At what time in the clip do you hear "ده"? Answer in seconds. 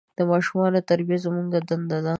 2.05-2.09